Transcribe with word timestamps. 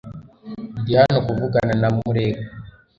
Ndi 0.81 0.91
hano 0.99 1.19
kuvugana 1.27 1.73
na 1.81 1.87
Murego. 1.95 2.41